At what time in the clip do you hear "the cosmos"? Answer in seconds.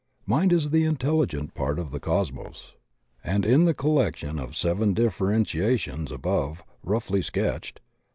1.91-2.73